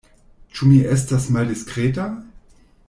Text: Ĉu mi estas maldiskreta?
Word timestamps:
Ĉu 0.53 0.69
mi 0.69 0.79
estas 0.95 1.29
maldiskreta? 1.37 2.11